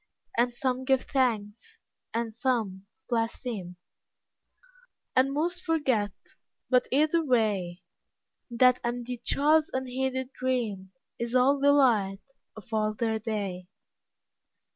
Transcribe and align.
And 0.35 0.49
give 0.87 1.01
some 1.03 1.11
thanks, 1.13 1.77
and 2.11 2.33
some 2.33 2.87
blaspheme, 3.07 3.75
And 5.15 5.31
most 5.31 5.63
forget, 5.63 6.11
but, 6.71 6.87
either 6.91 7.23
way, 7.23 7.83
That 8.49 8.79
and 8.83 9.05
the 9.05 9.17
child's 9.23 9.69
unheeded 9.71 10.33
dream 10.33 10.91
Is 11.19 11.35
all 11.35 11.59
the 11.59 11.71
light 11.71 12.23
of 12.55 12.73
all 12.73 12.95
their 12.95 13.19
day. 13.19 13.67